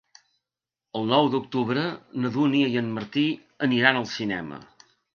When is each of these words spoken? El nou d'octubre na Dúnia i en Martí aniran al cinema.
El 0.99 1.05
nou 1.11 1.29
d'octubre 1.35 1.85
na 2.25 2.33
Dúnia 2.39 2.73
i 2.75 2.83
en 2.85 2.91
Martí 2.99 3.29
aniran 3.71 4.01
al 4.05 4.13
cinema. 4.19 4.65